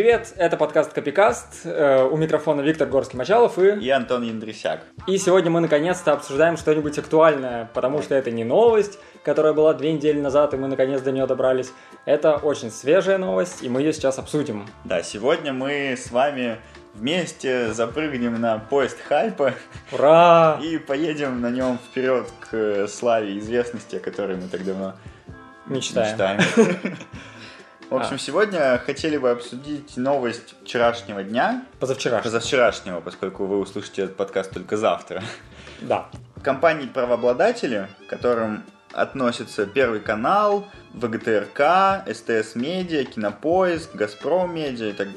[0.00, 0.32] привет!
[0.38, 1.60] Это подкаст Копикаст.
[1.64, 3.84] Э, у микрофона Виктор Горский-Мачалов и...
[3.84, 4.80] И Антон Яндрисяк.
[5.06, 9.92] И сегодня мы наконец-то обсуждаем что-нибудь актуальное, потому что это не новость, которая была две
[9.92, 11.70] недели назад, и мы наконец до нее добрались.
[12.06, 14.66] Это очень свежая новость, и мы ее сейчас обсудим.
[14.84, 16.56] Да, сегодня мы с вами
[16.94, 19.52] вместе запрыгнем на поезд хайпа.
[19.92, 20.58] Ура!
[20.62, 24.94] И поедем на нем вперед к славе и известности, о которой мы так давно
[25.66, 26.38] мечтаем.
[26.38, 26.96] мечтаем.
[27.90, 28.18] В общем, а.
[28.18, 31.66] сегодня хотели бы обсудить новость вчерашнего дня.
[31.80, 32.22] Позавчерашнего.
[32.22, 35.24] Позавчерашнего, поскольку вы услышите этот подкаст только завтра.
[35.80, 36.08] Да.
[36.44, 45.08] Компании-правообладатели, к которым относятся Первый канал, ВГТРК, СТС Медиа, Кинопоиск, Газпром Медиа и так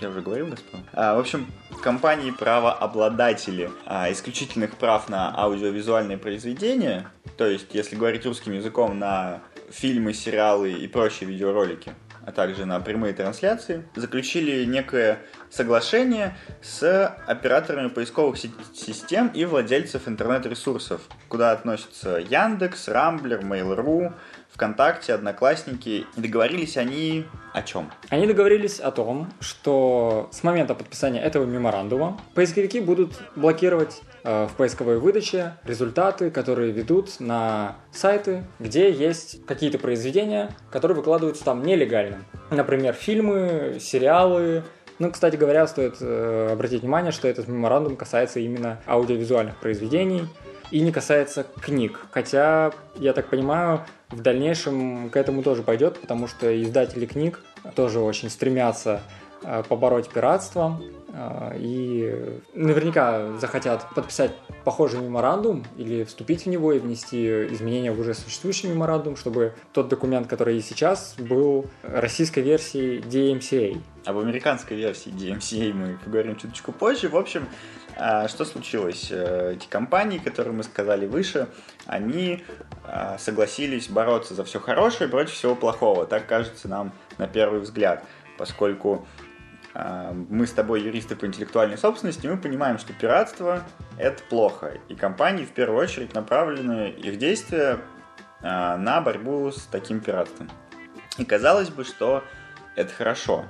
[0.00, 0.84] я уже говорил Газпром.
[0.92, 1.46] А, в общем,
[1.82, 9.40] компании правообладатели а, исключительных прав на аудиовизуальные произведения, то есть, если говорить русским языком, на
[9.70, 11.94] фильмы, сериалы и прочие видеоролики,
[12.28, 21.00] а также на прямые трансляции, заключили некое соглашение с операторами поисковых систем и владельцев интернет-ресурсов,
[21.28, 24.12] куда относятся Яндекс, Рамблер, Mail.ru,
[24.52, 26.04] ВКонтакте, Одноклассники.
[26.16, 27.90] И договорились они о чем?
[28.10, 34.98] Они договорились о том, что с момента подписания этого меморандума поисковики будут блокировать в поисковой
[34.98, 42.24] выдаче результаты, которые ведут на сайты, где есть какие-то произведения, которые выкладываются там нелегально.
[42.50, 44.64] Например, фильмы, сериалы,
[44.98, 50.24] ну, кстати говоря, стоит э, обратить внимание, что этот меморандум касается именно аудиовизуальных произведений
[50.72, 52.00] и не касается книг.
[52.10, 57.40] Хотя, я так понимаю, в дальнейшем к этому тоже пойдет, потому что издатели книг
[57.76, 59.00] тоже очень стремятся
[59.44, 60.97] э, побороть пиратство э,
[61.56, 64.32] и наверняка захотят подписать
[64.64, 69.88] похожий меморандум или вступить в него и внести изменения в уже существующий меморандум, чтобы тот
[69.88, 73.80] документ, который есть сейчас, был российской версией DMCA.
[74.04, 77.08] Об американской версии DMCA мы поговорим чуточку позже.
[77.08, 77.48] В общем,
[77.96, 79.08] а, что случилось?
[79.10, 81.48] Э, эти компании, которые мы сказали выше,
[81.86, 82.44] они
[82.84, 86.06] а, согласились бороться за все хорошее против всего плохого.
[86.06, 88.04] Так кажется нам на первый взгляд,
[88.36, 89.27] поскольку а,
[90.28, 93.62] мы с тобой юристы по интеллектуальной собственности, мы понимаем, что пиратство–
[93.98, 94.72] это плохо.
[94.88, 97.78] И компании в первую очередь направлены их действия
[98.40, 100.50] на борьбу с таким пиратством.
[101.18, 102.24] И казалось бы, что
[102.76, 103.44] это хорошо.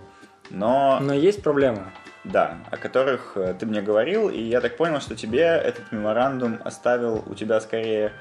[0.50, 0.98] Но...
[1.00, 1.92] Но есть проблема.
[2.24, 6.60] Да, о которых э, ты мне говорил, и я так понял, что тебе этот меморандум
[6.64, 8.12] оставил у тебя скорее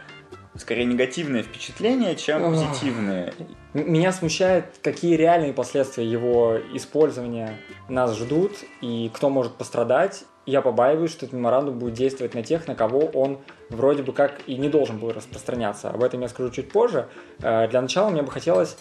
[0.60, 3.34] скорее негативные впечатления, чем позитивные.
[3.74, 7.58] Меня смущает, какие реальные последствия его использования
[7.90, 10.26] нас ждут и кто может пострадать.
[10.46, 14.40] Я побаиваюсь, что этот меморандум будет действовать на тех, на кого он вроде бы как
[14.48, 15.90] и не должен был распространяться.
[15.90, 17.08] Об этом я скажу чуть позже.
[17.40, 18.78] Э, для начала мне бы хотелось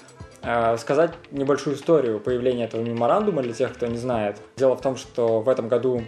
[0.49, 4.37] Э, сказать небольшую историю появления этого меморандума для тех, кто не знает.
[4.57, 6.03] Дело в том, что в этом году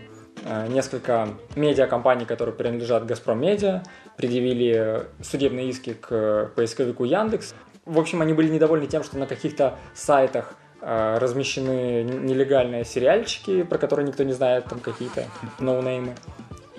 [0.45, 3.83] э, несколько медиакомпаний, которые принадлежат Газпром Медиа,
[4.19, 7.55] предъявили судебные иски к поисковику Яндекс.
[7.87, 13.79] В общем, они были недовольны тем, что на каких-то сайтах э, размещены нелегальные сериальчики, про
[13.79, 15.25] которые никто не знает, там какие-то
[15.59, 16.15] ноунеймы.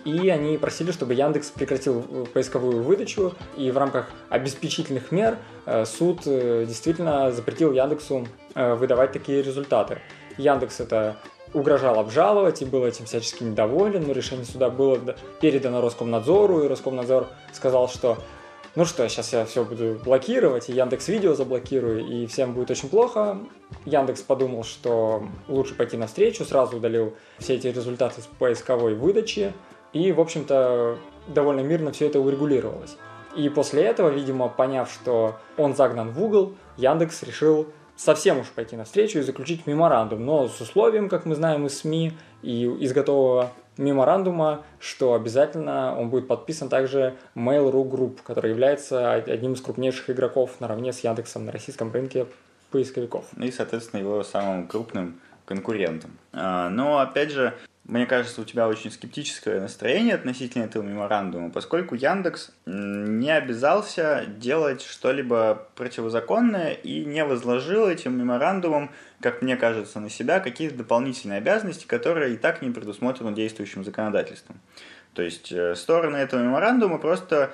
[0.05, 5.37] И они просили, чтобы Яндекс прекратил поисковую выдачу, и в рамках обеспечительных мер
[5.71, 9.99] Э, суд э, действительно запретил Яндексу э, выдавать такие результаты.
[10.37, 11.17] Яндекс это
[11.53, 14.99] угрожал обжаловать и был этим всячески недоволен, но решение суда было
[15.41, 18.17] передано Роскомнадзору, и Роскомнадзор сказал, что
[18.75, 22.87] ну что, сейчас я все буду блокировать, и Яндекс Видео заблокирую, и всем будет очень
[22.87, 23.39] плохо.
[23.85, 29.53] Яндекс подумал, что лучше пойти навстречу, сразу удалил все эти результаты с поисковой выдачи,
[29.91, 32.95] и, в общем-то, довольно мирно все это урегулировалось.
[33.35, 37.67] И после этого, видимо, поняв, что он загнан в угол, Яндекс решил
[37.99, 42.13] совсем уж пойти навстречу и заключить меморандум, но с условием, как мы знаем из СМИ
[42.41, 49.53] и из готового меморандума, что обязательно он будет подписан также Mail.ru Group, который является одним
[49.53, 52.25] из крупнейших игроков наравне с Яндексом на российском рынке
[52.71, 53.25] поисковиков.
[53.37, 56.11] И, соответственно, его самым крупным конкурентом.
[56.31, 57.53] А, но, опять же,
[57.89, 64.83] мне кажется, у тебя очень скептическое настроение относительно этого меморандума, поскольку Яндекс не обязался делать
[64.83, 68.91] что-либо противозаконное и не возложил этим меморандумом,
[69.21, 74.59] как мне кажется, на себя какие-то дополнительные обязанности, которые и так не предусмотрены действующим законодательством.
[75.15, 77.51] То есть э, стороны этого меморандума просто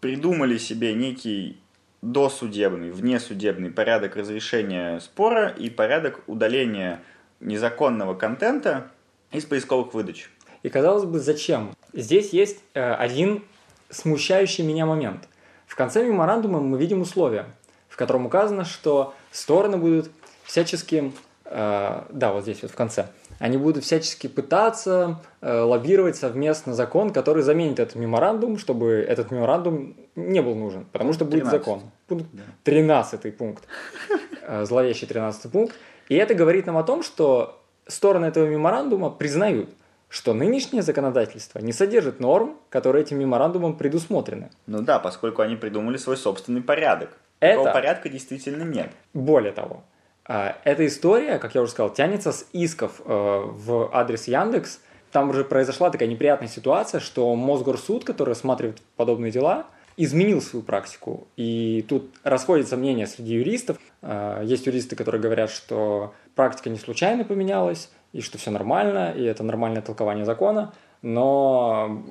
[0.00, 1.58] придумали себе некий
[2.02, 7.00] досудебный, внесудебный порядок разрешения спора и порядок удаления
[7.40, 8.90] незаконного контента
[9.32, 10.30] из поисковых выдач.
[10.62, 11.74] И казалось бы, зачем?
[11.92, 13.44] Здесь есть э, один
[13.90, 15.28] смущающий меня момент.
[15.66, 17.46] В конце меморандума мы видим условия,
[17.88, 20.10] в котором указано, что стороны будут
[20.44, 21.12] всячески
[21.44, 23.08] э, да, вот здесь вот в конце,
[23.38, 29.96] они будут всячески пытаться э, лоббировать совместно закон, который заменит этот меморандум, чтобы этот меморандум
[30.16, 31.60] не был нужен, потому что будет 13.
[31.60, 31.82] закон.
[32.06, 32.26] Пункт
[32.64, 33.64] 13 пункт,
[34.42, 35.74] э, зловещий 13 пункт.
[36.08, 39.70] И это говорит нам о том, что стороны этого меморандума признают,
[40.08, 44.50] что нынешнее законодательство не содержит норм, которые этим меморандумом предусмотрены.
[44.66, 47.10] Ну да, поскольку они придумали свой собственный порядок.
[47.40, 47.56] Это...
[47.56, 48.90] Такого порядка действительно нет.
[49.12, 49.82] Более того,
[50.24, 54.80] а, эта история, как я уже сказал, тянется с исков э, в адрес Яндекс.
[55.10, 61.26] Там уже произошла такая неприятная ситуация, что Мосгорсуд, который рассматривает подобные дела, изменил свою практику.
[61.36, 63.78] И тут расходятся мнения среди юристов.
[64.02, 69.24] А, есть юристы, которые говорят, что практика не случайно поменялась, и что все нормально, и
[69.24, 70.72] это нормальное толкование закона.
[71.02, 72.04] Но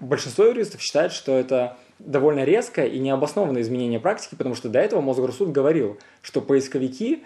[0.00, 5.00] большинство юристов считает, что это довольно резкое и необоснованное изменение практики, потому что до этого
[5.00, 7.24] Мосгорсуд говорил, что поисковики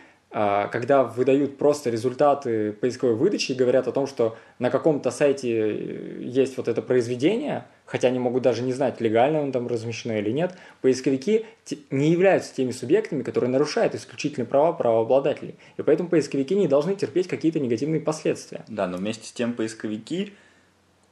[0.73, 6.23] когда выдают просто результаты поисковой выдачи и говорят о том, что на каком-то сайте э,
[6.23, 10.31] есть вот это произведение, хотя они могут даже не знать, легально он там размещено или
[10.31, 11.47] нет, поисковики
[11.93, 15.55] не являются теми субъектами, которые нарушают исключительные права правообладателей.
[15.77, 18.65] И поэтому поисковики не должны терпеть какие-то негативные последствия.
[18.67, 20.33] Да, но вместе с тем поисковики,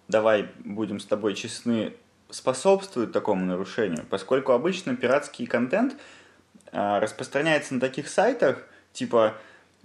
[0.09, 1.93] давай будем с тобой честны,
[2.29, 5.95] способствуют такому нарушению, поскольку обычно пиратский контент
[6.73, 9.35] а, распространяется на таких сайтах, типа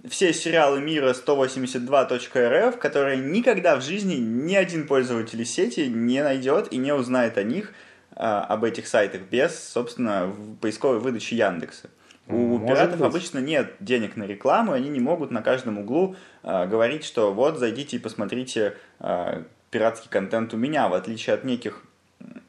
[0.08, 6.76] все сериалы мира 182.rf, которые никогда в жизни ни один пользователь сети не найдет и
[6.76, 7.72] не узнает о них,
[8.14, 11.90] а, об этих сайтах без, собственно, поисковой выдачи Яндекса.
[12.28, 13.08] У Может пиратов быть.
[13.08, 17.32] обычно нет денег на рекламу, и они не могут на каждом углу а, говорить, что
[17.32, 21.82] вот зайдите и посмотрите а, пиратский контент у меня, в отличие от неких,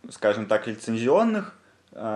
[0.10, 1.59] скажем так, лицензионных Э,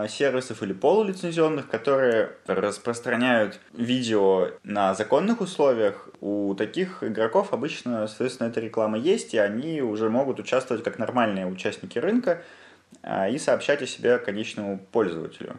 [0.08, 8.60] сервисов или полулицензионных, которые распространяют видео на законных условиях, у таких игроков обычно, соответственно, эта
[8.60, 12.44] реклама есть, и они уже могут участвовать как нормальные участники рынка
[13.02, 15.58] э, и сообщать о себе конечному пользователю.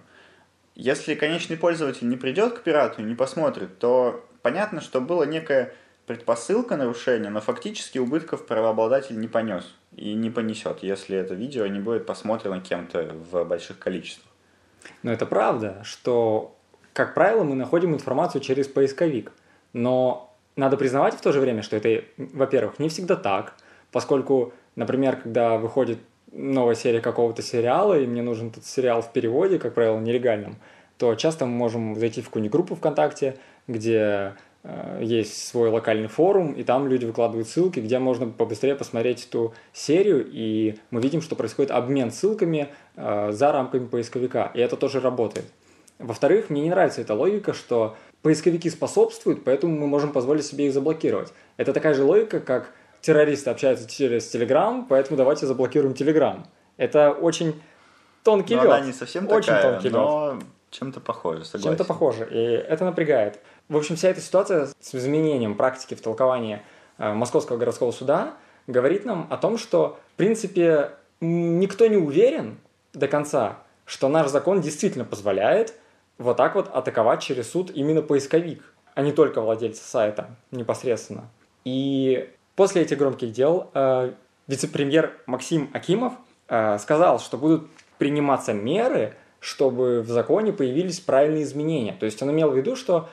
[0.74, 5.72] Если конечный пользователь не придет к пирату и не посмотрит, то понятно, что было некое
[6.06, 11.80] предпосылка нарушения, но фактически убытков правообладатель не понес и не понесет, если это видео не
[11.80, 14.26] будет посмотрено кем-то в больших количествах.
[15.02, 16.56] Но это правда, что,
[16.92, 19.32] как правило, мы находим информацию через поисковик.
[19.72, 23.54] Но надо признавать в то же время, что это, во-первых, не всегда так,
[23.90, 25.98] поскольку, например, когда выходит
[26.32, 30.56] новая серия какого-то сериала, и мне нужен этот сериал в переводе, как правило, нелегальном,
[30.98, 33.36] то часто мы можем зайти в какую-нибудь группу ВКонтакте,
[33.66, 34.34] где
[35.00, 40.26] есть свой локальный форум, и там люди выкладывают ссылки, где можно побыстрее посмотреть эту серию,
[40.26, 45.44] и мы видим, что происходит обмен ссылками э, за рамками поисковика, и это тоже работает.
[45.98, 50.72] Во-вторых, мне не нравится эта логика, что поисковики способствуют, поэтому мы можем позволить себе их
[50.72, 51.32] заблокировать.
[51.58, 52.72] Это такая же логика, как
[53.02, 56.46] террористы общаются через Telegram, поэтому давайте заблокируем Telegram.
[56.78, 57.60] Это очень
[58.22, 58.72] тонкий но лед.
[58.72, 60.44] Она не совсем очень такая, тонкий но лед.
[60.74, 61.70] Чем-то похоже, согласен.
[61.70, 63.40] Чем-то похоже, и это напрягает.
[63.68, 66.62] В общем, вся эта ситуация с изменением практики в толковании
[66.98, 68.34] э, Московского городского суда
[68.66, 70.90] говорит нам о том, что, в принципе,
[71.20, 72.58] никто не уверен
[72.92, 75.74] до конца, что наш закон действительно позволяет
[76.18, 78.62] вот так вот атаковать через суд именно поисковик,
[78.94, 81.28] а не только владельца сайта непосредственно.
[81.64, 84.12] И после этих громких дел э,
[84.46, 86.14] вице-премьер Максим Акимов
[86.48, 87.68] э, сказал, что будут
[87.98, 91.94] приниматься меры, чтобы в законе появились правильные изменения.
[92.00, 93.10] То есть он имел в виду, что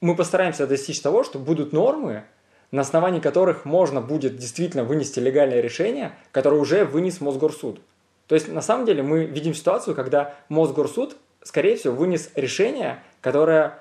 [0.00, 2.24] мы постараемся достичь того, что будут нормы,
[2.72, 7.80] на основании которых можно будет действительно вынести легальное решение, которое уже вынес Мосгорсуд.
[8.26, 13.78] То есть, на самом деле, мы видим ситуацию, когда Мосгорсуд, скорее всего, вынес решение, которое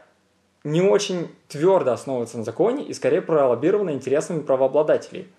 [0.63, 5.29] не очень твердо основывается на законе и скорее пролоббировано интересами правообладателей.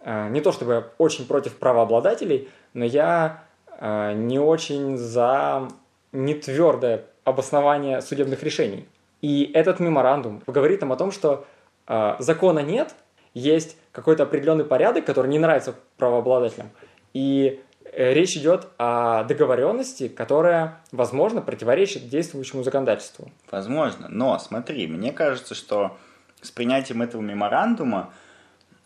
[0.00, 3.44] Э, не то чтобы очень против правообладателей, но я
[3.78, 5.68] э, не очень за
[6.14, 8.88] нетвердое обоснование судебных решений.
[9.20, 11.46] И этот меморандум говорит нам о том, что
[11.86, 12.94] э, закона нет,
[13.32, 16.70] есть какой-то определенный порядок, который не нравится правообладателям.
[17.14, 23.30] И э, речь идет о договоренности, которая, возможно, противоречит действующему законодательству.
[23.50, 25.96] Возможно, но смотри, мне кажется, что
[26.40, 28.12] с принятием этого меморандума,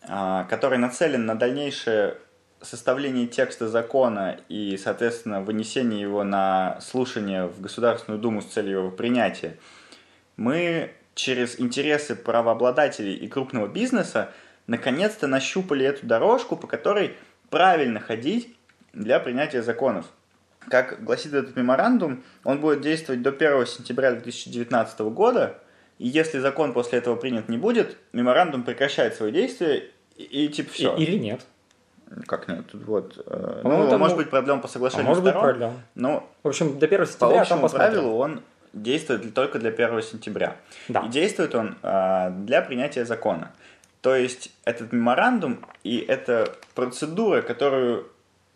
[0.02, 2.16] э, который нацелен на дальнейшее
[2.60, 8.90] составление текста закона и, соответственно, вынесение его на слушание в Государственную Думу с целью его
[8.90, 9.56] принятия,
[10.36, 14.30] мы через интересы правообладателей и крупного бизнеса
[14.66, 17.14] наконец-то нащупали эту дорожку, по которой
[17.50, 18.54] правильно ходить
[18.92, 20.06] для принятия законов.
[20.68, 25.58] Как гласит этот меморандум, он будет действовать до 1 сентября 2019 года,
[25.98, 30.72] и если закон после этого принят не будет, меморандум прекращает свое действие, и, и типа
[30.72, 30.96] все.
[30.96, 31.46] И- или нет.
[32.26, 32.66] Как нет?
[32.70, 35.32] Тут Вот, э, По-моему, ну, там может мо- быть продлен по А соглашению может быть,
[35.32, 35.72] сторон, продлен.
[35.94, 37.90] но В общем, до 1 по сентября там общему посмотрим.
[37.92, 38.40] правилу он
[38.72, 40.56] действует только для 1 сентября.
[40.88, 41.00] Да.
[41.00, 43.52] И действует он а, для принятия закона.
[44.00, 48.06] То есть этот меморандум и эта процедура, которую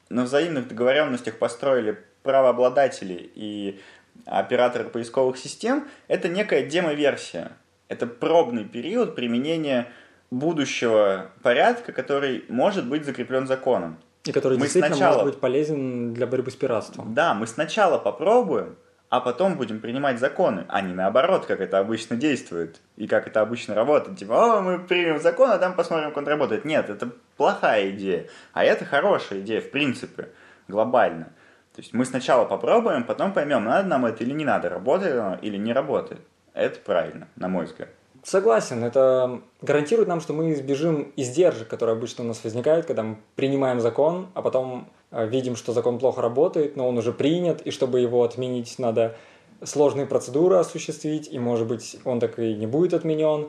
[0.09, 3.81] на взаимных договоренностях построили правообладатели и
[4.27, 7.53] операторы поисковых систем, это некая демо-версия.
[7.89, 9.89] Это пробный период применения
[10.33, 13.99] будущего порядка, который может быть закреплен законом.
[14.25, 17.13] И который Мы действительно сначала- может быть полезен для борьбы с пиратством.
[17.13, 18.77] Да, мы сначала попробуем,
[19.11, 23.43] а потом будем принимать законы, а не наоборот, как это обычно действует и как это
[23.43, 24.19] обычно работает.
[24.19, 26.65] Типа, о, мы примем закон, а там посмотрим, как он работает.
[26.65, 30.29] Нет, это плохая идея, а это хорошая идея, в принципе,
[30.67, 31.27] глобально.
[31.75, 35.39] То есть мы сначала попробуем, потом поймем, надо нам это или не надо, работает оно
[35.43, 36.23] или не работает.
[36.55, 37.89] Это правильно, на мой взгляд.
[38.23, 43.17] Согласен, это гарантирует нам, что мы избежим издержек, которые обычно у нас возникают, когда мы
[43.35, 47.73] принимаем закон, а потом э, видим, что закон плохо работает, но он уже принят, и
[47.73, 49.17] чтобы его отменить, надо
[49.65, 53.49] сложные процедуры осуществить, и, может быть, он так и не будет отменен.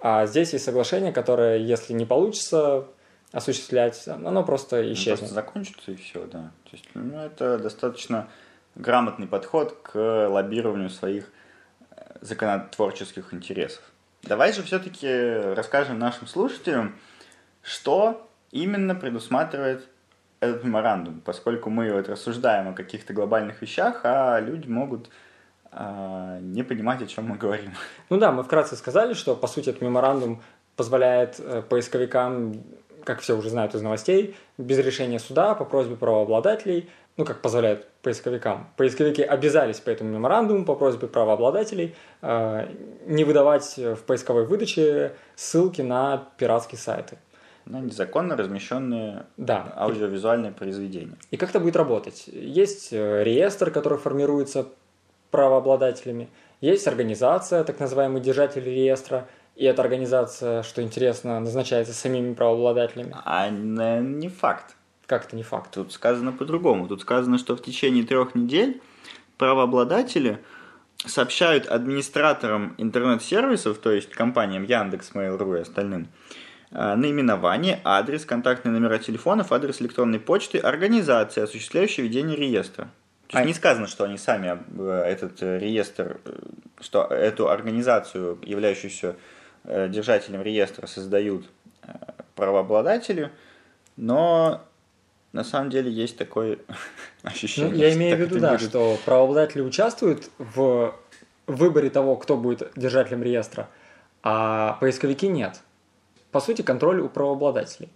[0.00, 2.86] А здесь есть соглашение, которое, если не получится
[3.30, 5.18] осуществлять, оно просто Ну, исчезнет.
[5.18, 6.50] Просто закончится и все, да.
[6.64, 8.28] То есть, ну, это достаточно
[8.74, 11.30] грамотный подход к лоббированию своих
[11.90, 13.82] э, законотворческих интересов.
[14.22, 15.08] Давай же все-таки
[15.54, 16.96] расскажем нашим слушателям,
[17.62, 19.88] что именно предусматривает
[20.40, 25.10] этот меморандум, поскольку мы вот рассуждаем о каких-то глобальных вещах, а люди могут
[25.70, 27.74] а, не понимать, о чем мы говорим.
[28.08, 30.42] Ну да, мы вкратце сказали, что по сути этот меморандум
[30.76, 32.62] позволяет э, поисковикам,
[33.04, 37.88] как все уже знают из новостей, без решения суда по просьбе правообладателей, ну как позволяет
[38.08, 42.66] поисковикам, поисковики обязались по этому меморандуму по просьбе правообладателей э,
[43.06, 47.18] не выдавать в поисковой выдаче ссылки на пиратские сайты.
[47.66, 49.74] На незаконно размещенные Да.
[49.76, 51.16] аудиовизуальные произведения.
[51.30, 52.28] И как это будет работать?
[52.28, 54.64] Есть э, реестр, который формируется
[55.30, 56.30] правообладателями,
[56.62, 63.14] есть организация, так называемый держатель реестра, и эта организация, что интересно, назначается самими правообладателями.
[63.24, 64.76] А не не факт.
[65.08, 65.72] Как это не факт?
[65.72, 66.86] Тут сказано по-другому.
[66.86, 68.82] Тут сказано, что в течение трех недель
[69.38, 70.38] правообладатели
[70.98, 76.08] сообщают администраторам интернет-сервисов, то есть компаниям Яндекс, Mail.ru и остальным,
[76.72, 82.90] э, наименование, адрес, контактные номера телефонов, адрес электронной почты организации, осуществляющей ведение реестра.
[83.28, 86.20] То есть А- не сказано, что они сами э, этот э, реестр,
[86.80, 89.16] что эту организацию, являющуюся
[89.64, 91.48] держателем реестра, создают
[92.34, 93.30] правообладатели,
[93.96, 94.64] но
[95.32, 96.58] на самом деле есть такое
[97.22, 97.76] Ну, ощущение.
[97.78, 98.68] я что имею в виду, да, будет.
[98.68, 100.94] что правообладатели участвуют в
[101.46, 103.68] выборе того, кто будет держателем реестра,
[104.22, 105.60] а поисковики нет.
[106.30, 107.88] По сути, контроль у правообладателей.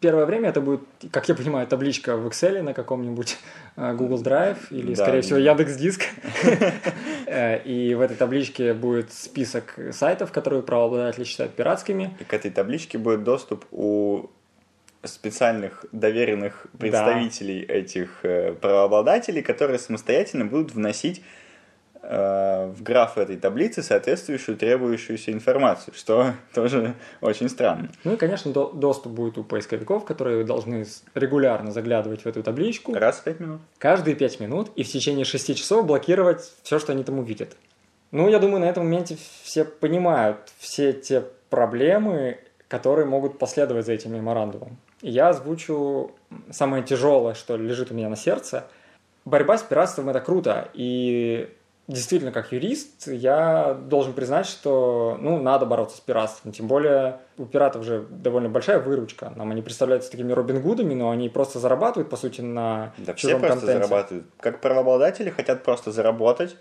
[0.00, 0.80] Первое время это будет,
[1.12, 3.36] как я понимаю, табличка в Excel на каком-нибудь
[3.76, 5.38] э, Google Drive или, Да, скорее всего.
[5.38, 6.02] Яндекс Диск.
[7.26, 12.16] Э, И в этой табличке будет список сайтов, которые правообладатели считают пиратскими.
[12.18, 14.26] И к этой табличке будет доступ у
[15.04, 21.22] специальных доверенных представителей этих э, правообладателей, которые самостоятельно будут вносить
[22.02, 27.90] э, в граф этой таблицы соответствующую требующуюся информацию, что тоже очень странно.
[28.04, 32.92] Ну и, конечно, до- доступ будет у поисковиков, которые должны регулярно заглядывать в эту табличку.
[32.94, 33.60] Раз в пять минут.
[33.78, 37.56] каждые 5 минут и в течение 6 часов блокировать все, что они там увидят.
[38.12, 42.38] Ну, я думаю, на этом моменте все понимают все те проблемы,
[42.68, 44.76] которые могут последовать за этим меморандумом.
[45.02, 46.12] Я озвучу
[46.50, 48.64] самое тяжелое, что лежит у меня на сердце.
[49.24, 50.68] Борьба с пиратством– это круто.
[50.74, 51.48] И
[51.88, 56.52] действительно, как юрист, я должен признать, что ну, надо бороться с пиратством.
[56.52, 59.32] Тем более у пиратов же довольно большая выручка.
[59.36, 63.28] Нам они представляются такими Робин Гудами, но они просто зарабатывают, по сути, на Да все
[63.28, 63.86] чужом просто контенте.
[63.86, 64.26] зарабатывают.
[64.38, 66.56] Как правообладатели хотят просто заработать,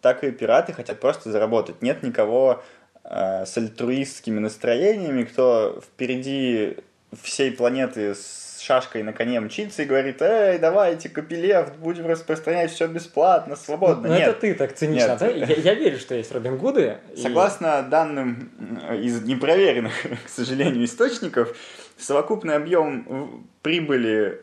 [0.00, 1.82] так и пираты хотят просто заработать.
[1.82, 2.62] Нет никого
[3.04, 6.78] э, с альтруистскими настроениями, кто впереди
[7.22, 12.86] всей планеты с шашкой на коне мчится и говорит, эй, давайте, Капелев, будем распространять все
[12.86, 14.08] бесплатно, свободно.
[14.08, 14.28] Ну, Нет.
[14.28, 15.08] это ты так цинично.
[15.08, 15.18] Нет.
[15.18, 15.28] да?
[15.28, 16.98] Я, я верю, что есть Робин Гуды.
[17.14, 18.50] и- Согласно данным
[18.88, 19.92] э, из непроверенных,
[20.26, 21.56] к сожалению, источников,
[21.98, 24.40] совокупный объем прибыли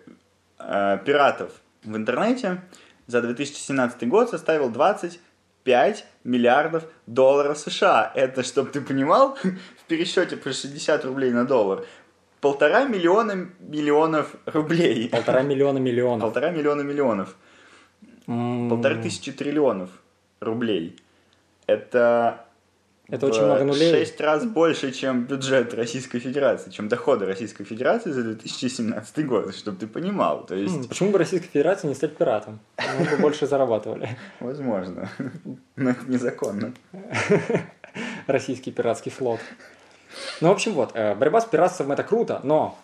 [0.59, 1.51] э, пиратов
[1.83, 2.61] в интернете
[3.07, 8.11] за 2017 год составил 25 миллиардов долларов США.
[8.13, 11.85] Это, чтобы ты понимал, в пересчете по 60 рублей на доллар,
[12.41, 15.09] полтора миллиона миллионов рублей.
[15.09, 16.21] Полтора миллиона миллионов.
[16.21, 17.35] Полтора миллиона миллионов.
[18.25, 19.89] Полторы тысячи триллионов
[20.39, 20.95] рублей.
[21.65, 22.45] Это
[23.07, 23.91] Это очень много нулей.
[23.91, 29.77] шесть раз больше, чем бюджет Российской Федерации, чем доходы Российской Федерации за 2017 год, чтобы
[29.77, 30.45] ты понимал.
[30.45, 30.87] То есть...
[30.87, 32.59] Почему бы Российской Федерации не стать пиратом?
[32.99, 34.09] Мы бы больше зарабатывали.
[34.39, 35.09] Возможно.
[35.75, 36.73] Но это незаконно.
[38.27, 39.39] Российский пиратский флот.
[40.41, 42.77] Ну, в общем, вот, э, борьба с пиратством это круто, но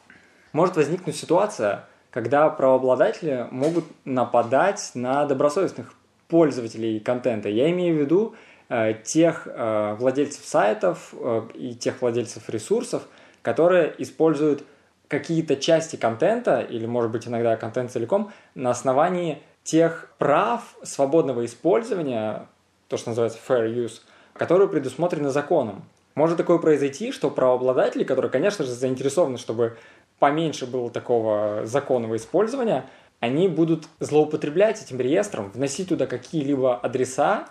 [0.53, 5.93] может возникнуть ситуация, когда правообладатели могут нападать на добросовестных
[6.27, 7.49] пользователей контента.
[7.49, 8.35] Я имею в виду
[8.69, 13.03] э, тех э, владельцев сайтов э, и тех владельцев ресурсов,
[13.41, 14.63] которые используют
[15.07, 22.47] какие-то части контента, или, может быть, иногда контент целиком, на основании тех прав свободного использования,
[22.87, 24.01] то, что называется fair use,
[24.33, 25.83] которые предусмотрены законом.
[26.15, 29.77] Может такое произойти, что правообладатели, которые, конечно же, заинтересованы, чтобы
[30.17, 32.85] поменьше было такого законного использования,
[33.19, 37.47] они будут злоупотреблять этим реестром, вносить туда какие-либо адреса,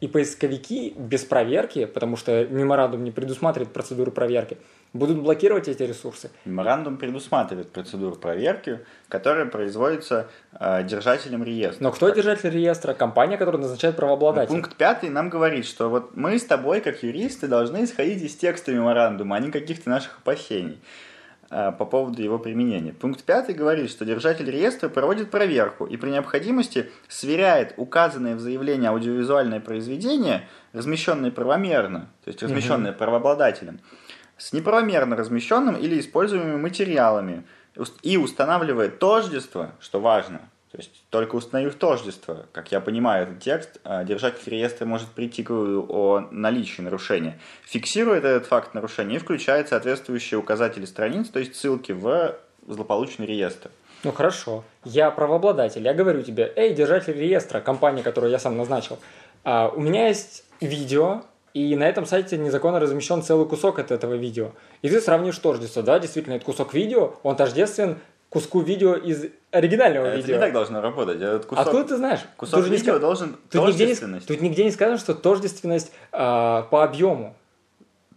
[0.00, 4.58] и поисковики без проверки, потому что меморандум не предусматривает процедуру проверки,
[4.92, 6.30] будут блокировать эти ресурсы.
[6.44, 11.82] Меморандум предусматривает процедуру проверки, которая производится э, держателем реестра.
[11.82, 12.92] Но кто держатель реестра?
[12.92, 14.56] Компания, которая назначает правообладателя.
[14.56, 18.36] Ну, пункт пятый нам говорит, что вот мы с тобой, как юристы, должны исходить из
[18.36, 20.78] текста меморандума, а не каких-то наших опасений.
[21.48, 22.92] Э, по поводу его применения.
[22.92, 28.88] Пункт 5 говорит, что держатель реестра проводит проверку и при необходимости сверяет указанное в заявлении
[28.88, 32.98] аудиовизуальное произведение, размещенное правомерно, то есть размещенное угу.
[32.98, 33.78] правообладателем,
[34.36, 37.44] с неправомерно размещенным или используемыми материалами
[38.02, 40.40] и устанавливает тождество, что важно,
[40.76, 45.42] то есть только установив тождество, как я понимаю этот текст, а, держатель реестра может прийти
[45.42, 47.40] к выводу о наличии нарушения.
[47.64, 52.36] Фиксирует этот факт нарушения и включает соответствующие указатели страниц, то есть ссылки в
[52.68, 53.70] злополучный реестр.
[54.04, 58.98] Ну хорошо, я правообладатель, я говорю тебе, эй, держатель реестра, компания, которую я сам назначил,
[59.44, 61.22] а, у меня есть видео,
[61.54, 64.50] и на этом сайте незаконно размещен целый кусок от этого видео.
[64.82, 67.96] И ты сравнишь тождество, да, действительно, этот кусок видео, он тождествен
[68.36, 70.34] куску видео из оригинального это видео.
[70.34, 71.16] Это не так должно работать.
[71.22, 72.20] Этот кусок, Откуда ты знаешь?
[72.36, 73.00] Кусок тут видео не...
[73.00, 74.28] должен тут тождественность.
[74.28, 74.36] Нигде не...
[74.36, 77.34] Тут нигде не сказано, что тождественность э, по объему.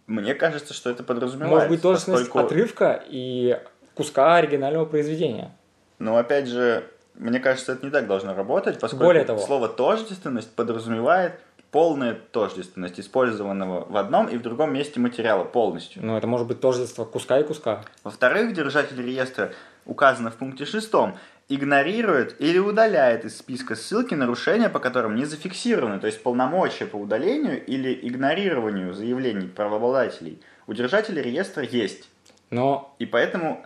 [0.06, 1.54] Мне кажется, что это подразумевается.
[1.54, 2.46] Может быть тождественность поскольку...
[2.46, 3.58] отрывка и
[3.94, 5.56] куска оригинального произведения.
[5.98, 9.40] Но опять же, мне кажется, это не так должно работать, поскольку Более того.
[9.40, 11.32] слово тождественность подразумевает
[11.70, 16.04] полная тождественность использованного в одном и в другом месте материала полностью.
[16.04, 17.84] Ну, это может быть тождество куска и куска.
[18.02, 19.52] Во-вторых, держатель реестра
[19.84, 21.16] указано в пункте шестом,
[21.48, 26.96] игнорирует или удаляет из списка ссылки нарушения, по которым не зафиксированы, то есть полномочия по
[26.96, 32.08] удалению или игнорированию заявлений правообладателей, у держателя реестра есть.
[32.50, 32.94] Но...
[33.00, 33.64] И поэтому...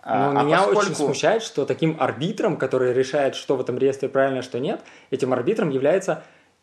[0.00, 0.80] А, Но а, меня поскольку...
[0.80, 5.32] очень смущает, что таким арбитром, который решает, что в этом реестре правильно, что нет, этим
[5.32, 6.22] арбитром является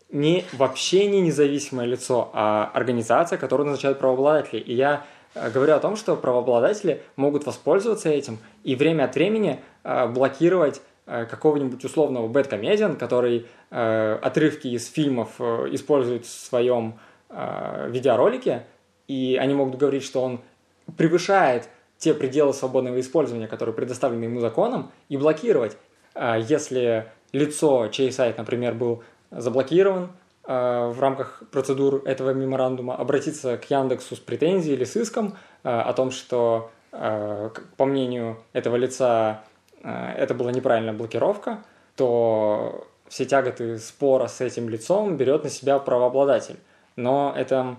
[0.10, 4.60] не вообще не независимое лицо, а организация, которую назначают правообладатели.
[4.60, 10.08] И я говорю о том, что правообладатели могут воспользоваться этим и время от времени э,
[10.08, 18.66] блокировать э, какого-нибудь условного бэткомедиан, который отрывки из фильмов использует в своем видеоролике,
[19.08, 20.42] и они могут говорить, что он
[20.98, 25.78] превышает те пределы свободного использования, которые предоставлены ему законом, и блокировать.
[26.20, 33.70] Если лицо, чей сайт, например, был заблокирован, Э, в рамках процедур этого меморандума обратиться к
[33.70, 39.44] Яндексу с претензией или с иском э, о том, что, э, по мнению этого лица,
[39.84, 41.64] это была неправильная блокировка,
[41.96, 46.58] то все тяготы спора с этим лицом берет на себя правообладатель.
[46.96, 47.78] Но это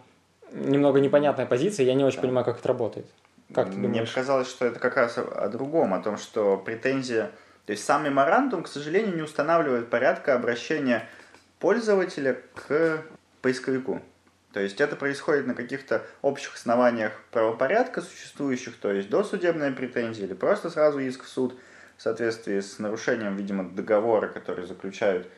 [0.52, 3.06] немного непонятная позиция, я не очень понимаю, как это работает.
[3.54, 4.08] Как ты Мне думаешь?
[4.10, 7.30] показалось, что это как раз о другом, о том, что претензия...
[7.66, 11.08] То есть сам меморандум, к сожалению, не устанавливает порядка обращения
[11.62, 13.04] пользователя к
[13.40, 14.02] поисковику.
[14.52, 20.34] То есть это происходит на каких-то общих основаниях правопорядка существующих, то есть досудебная претензия или
[20.34, 21.54] просто сразу иск в суд
[21.96, 25.28] в соответствии с нарушением, видимо, договора, который заключают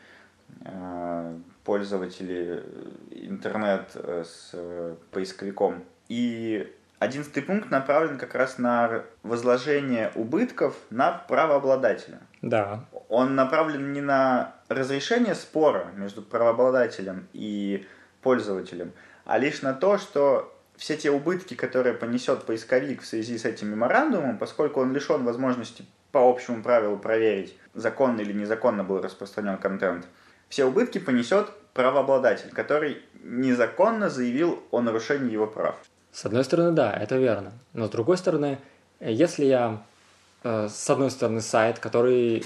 [0.61, 2.63] э, пользователи
[3.11, 5.83] интернет э, с э, поисковиком.
[6.09, 12.19] И одиннадцатый пункт направлен как раз на возложение убытков на правообладателя.
[12.41, 12.83] Да.
[13.09, 17.85] Он направлен не на разрешение спора между правообладателем и
[18.21, 18.93] пользователем,
[19.25, 23.69] а лишь на то, что все те убытки, которые понесет поисковик в связи с этим
[23.69, 30.07] меморандумом, поскольку он лишен возможности по общему правилу проверить, законно или незаконно был распространен контент,
[30.49, 35.75] все убытки понесет правообладатель, который незаконно заявил о нарушении его прав.
[36.11, 37.51] С одной стороны, да, это верно.
[37.73, 38.59] Но с другой стороны,
[39.01, 39.83] если я,
[40.45, 42.43] с одной стороны, сайт, который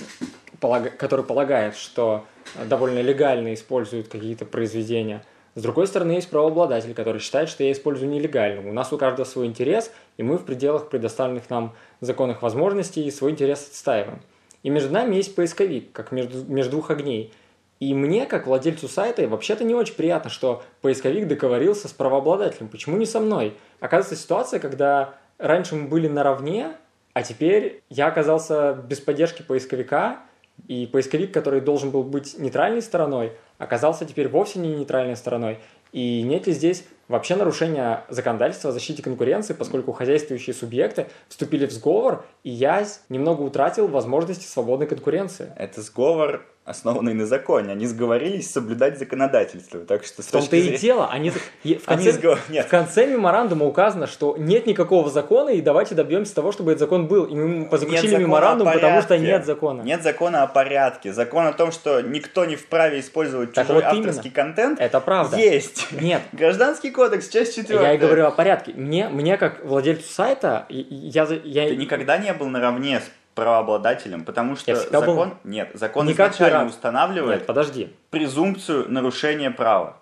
[0.97, 2.25] который полагает, что
[2.65, 5.23] довольно легально используют какие-то произведения.
[5.55, 8.69] С другой стороны, есть правообладатель, который считает, что я использую нелегально.
[8.69, 13.31] У нас у каждого свой интерес, и мы в пределах предоставленных нам законных возможностей свой
[13.31, 14.21] интерес отстаиваем.
[14.63, 17.33] И между нами есть поисковик, как между, между двух огней.
[17.79, 22.67] И мне, как владельцу сайта, вообще-то не очень приятно, что поисковик договорился с правообладателем.
[22.67, 23.53] Почему не со мной?
[23.79, 26.73] Оказывается, ситуация, когда раньше мы были наравне,
[27.19, 30.21] а теперь я оказался без поддержки поисковика,
[30.67, 35.59] и поисковик, который должен был быть нейтральной стороной, оказался теперь вовсе не нейтральной стороной.
[35.91, 41.71] И нет ли здесь вообще нарушения законодательства о защите конкуренции, поскольку хозяйствующие субъекты вступили в
[41.71, 45.51] сговор, и я немного утратил возможности свободной конкуренции.
[45.57, 47.71] Это сговор основанный на законе.
[47.71, 49.79] Они сговорились соблюдать законодательство.
[49.79, 51.09] Так что в том-то и дело.
[51.09, 52.49] Они, в, конце, они сгов...
[52.49, 52.67] Нет.
[52.67, 57.07] в конце меморандума указано, что нет никакого закона, и давайте добьемся того, чтобы этот закон
[57.07, 57.25] был.
[57.25, 59.81] И мы заключили меморандум, потому что нет закона.
[59.81, 61.11] Нет закона о порядке.
[61.11, 64.35] Закон о том, что никто не вправе использовать так чужой вот авторский именно.
[64.35, 64.79] контент.
[64.79, 65.37] Это правда.
[65.37, 65.87] Есть.
[65.91, 66.21] Нет.
[66.33, 67.91] Гражданский кодекс, часть четвертая.
[67.91, 68.73] Я и говорю о порядке.
[68.75, 71.67] Мне, мне как владельцу сайта, я, я...
[71.69, 75.37] Ты никогда не был наравне с правообладателем, потому что закон, был...
[75.45, 77.95] нет, закон не изначально как устанавливает нет, подожди.
[78.09, 79.97] презумпцию нарушения права.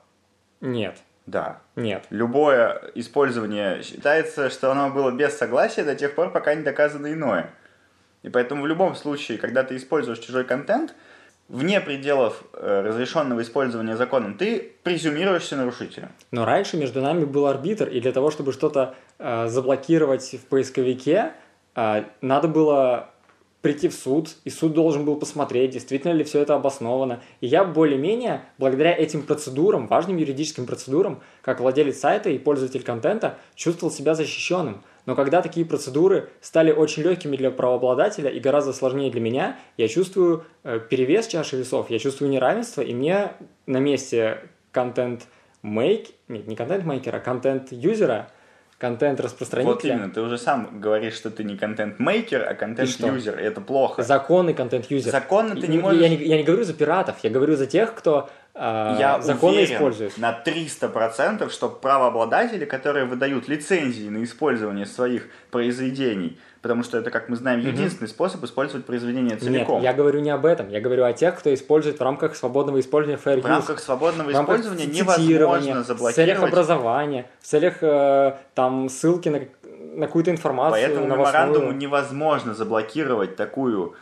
[0.59, 0.97] Нет.
[1.27, 1.59] Да.
[1.75, 2.05] Нет.
[2.09, 7.51] Любое использование считается, что оно было без согласия до тех пор, пока не доказано иное.
[8.23, 10.95] И поэтому в любом случае, когда ты используешь чужой контент,
[11.49, 16.09] вне пределов э, разрешенного использования законом, ты презюмируешься нарушителем.
[16.31, 21.33] Но раньше между нами был арбитр, и для того, чтобы что-то э, заблокировать в поисковике,
[21.75, 23.09] э, надо было
[23.61, 27.21] прийти в суд, и суд должен был посмотреть, действительно ли все это обосновано.
[27.41, 33.37] И я более-менее, благодаря этим процедурам, важным юридическим процедурам, как владелец сайта и пользователь контента,
[33.55, 34.83] чувствовал себя защищенным.
[35.07, 39.87] Но когда такие процедуры стали очень легкими для правообладателя и гораздо сложнее для меня, я
[39.87, 43.31] чувствую э, перевес чаши весов, я чувствую неравенство, и мне
[43.65, 44.41] на месте
[44.71, 45.25] контент
[45.63, 48.29] мейк, нет, не контент-мейкера, а контент-юзера–
[48.77, 49.73] контент-распространителя.
[49.73, 53.59] Вот именно, ты уже сам говоришь, что ты не контент-мейкер, а контент-юзер, и, и это
[53.59, 54.03] плохо.
[54.03, 55.11] Законный контент-юзер.
[55.11, 56.01] Законно ты не можешь...
[56.01, 59.57] Я не, я не говорю за пиратов, я говорю за тех, кто э, я законно
[59.57, 60.17] уверен использует.
[60.17, 67.29] на 300%, что правообладатели, которые выдают лицензии на использование своих произведений, потому что это, как
[67.29, 68.11] мы знаем, единственный mm-hmm.
[68.11, 69.75] способ использовать произведение целиком.
[69.75, 72.79] Нет, я говорю не об этом, я говорю о тех, кто использует в рамках свободного
[72.79, 73.41] использования fair use.
[73.41, 76.13] В рамках свободного в рамках использования невозможно заблокировать.
[76.13, 79.41] В целях образования, в целях э, там ссылки на,
[79.97, 80.71] на какую-то информацию.
[80.71, 83.95] Поэтому меморандуму невозможно заблокировать такую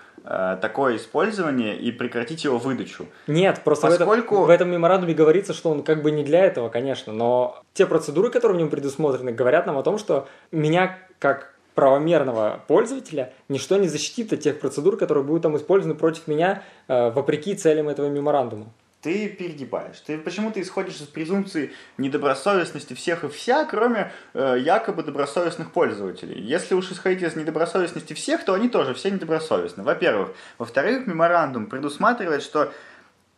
[0.62, 3.06] такое использование и прекратить его выдачу.
[3.28, 4.36] Нет, просто Поскольку...
[4.36, 7.62] в, этом, в этом меморандуме говорится, что он как бы не для этого, конечно, но
[7.74, 13.34] те процедуры, которые в нем предусмотрены, говорят нам о том, что меня как правомерного пользователя
[13.50, 17.90] ничто не защитит от тех процедур, которые будут там использованы против меня э, вопреки целям
[17.90, 18.68] этого меморандума.
[19.06, 20.00] Ты перегибаешь.
[20.00, 26.42] Ты почему ты исходишь из презумпции недобросовестности всех и вся, кроме э, якобы добросовестных пользователей?
[26.42, 29.84] Если уж исходить из недобросовестности всех, то они тоже все недобросовестны.
[29.84, 30.32] Во-первых.
[30.58, 32.74] Во-вторых, меморандум предусматривает, что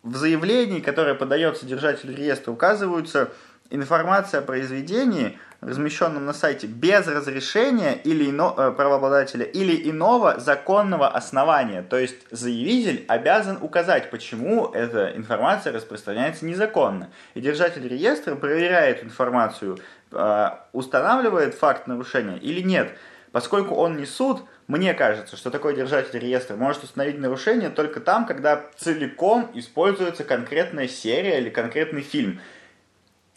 [0.04, 3.34] в заявлении, которое подает содержатель реестра, указываются
[3.70, 11.08] информация о произведении, размещенном на сайте без разрешения или ино, э, правообладателя или иного законного
[11.08, 11.82] основания.
[11.82, 17.10] То есть заявитель обязан указать, почему эта информация распространяется незаконно.
[17.34, 19.80] И держатель реестра проверяет информацию,
[20.12, 22.92] э, устанавливает факт нарушения или нет.
[23.32, 28.26] Поскольку он не суд, мне кажется, что такой держатель реестра может установить нарушение только там,
[28.26, 32.40] когда целиком используется конкретная серия или конкретный фильм.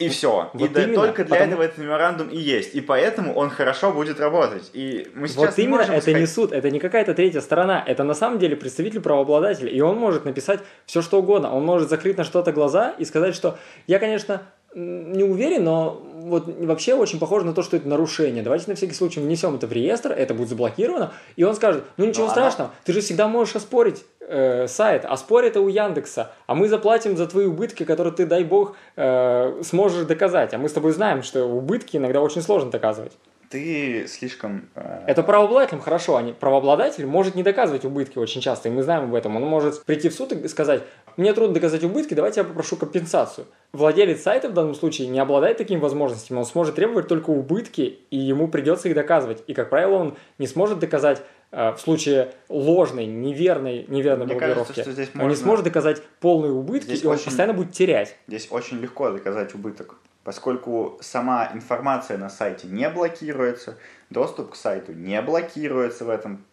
[0.01, 0.49] И все.
[0.53, 1.51] Вот и именно, только для потому...
[1.51, 2.75] этого этот меморандум и есть.
[2.75, 4.69] И поэтому он хорошо будет работать.
[4.73, 6.19] И мы сейчас вот именно это сказать...
[6.21, 7.83] не суд, это не какая-то третья сторона.
[7.85, 9.69] Это на самом деле представитель правообладателя.
[9.69, 11.53] И он может написать все, что угодно.
[11.53, 14.41] Он может закрыть на что-то глаза и сказать, что я, конечно,
[14.73, 18.41] не уверен, но вот вообще очень похоже на то, что это нарушение.
[18.41, 22.05] Давайте на всякий случай внесем это в реестр, это будет заблокировано, и он скажет, ну
[22.05, 22.75] ничего но страшного, она...
[22.85, 27.17] ты же всегда можешь оспорить э, сайт, а спор это у Яндекса, а мы заплатим
[27.17, 30.53] за твои убытки, которые ты, дай бог, э, сможешь доказать.
[30.53, 33.13] А мы с тобой знаем, что убытки иногда очень сложно доказывать
[33.51, 34.69] ты слишком...
[34.75, 35.03] Э...
[35.07, 39.13] Это правообладателям хорошо, они, правообладатель может не доказывать убытки очень часто, и мы знаем об
[39.13, 39.35] этом.
[39.35, 40.83] Он может прийти в суд и сказать,
[41.17, 43.45] мне трудно доказать убытки, давайте я попрошу компенсацию.
[43.73, 48.17] Владелец сайта в данном случае не обладает такими возможностями, он сможет требовать только убытки, и
[48.17, 49.43] ему придется их доказывать.
[49.47, 54.67] И, как правило, он не сможет доказать в случае ложной, неверной, неверной Мне блокировки.
[54.67, 55.23] Кажется, что здесь можно...
[55.23, 57.25] Он не сможет доказать полные убытки, здесь и он очень...
[57.25, 58.15] постоянно будет терять.
[58.27, 63.77] Здесь очень легко доказать убыток поскольку сама информация на сайте не блокируется,
[64.09, 66.45] доступ к сайту не блокируется в этом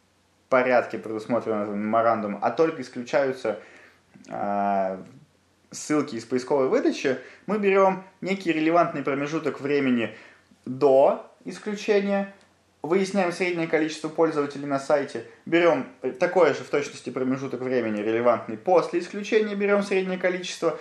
[0.49, 3.61] порядке, предусмотренном меморандумом, а только исключаются
[4.29, 4.99] э,
[5.71, 10.15] ссылки из поисковой выдачи, мы берем некий релевантный промежуток времени
[10.65, 12.33] до исключения,
[12.83, 15.87] выясняем среднее количество пользователей на сайте, берем
[16.19, 20.79] такое же в точности промежуток времени релевантный после исключения, берем среднее количество,